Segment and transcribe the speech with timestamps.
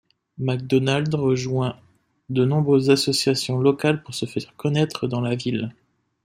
[0.39, 1.75] Macdonald rejoignit
[2.31, 5.75] de nombreuses associations locales pour se faire connaitre dans la ville.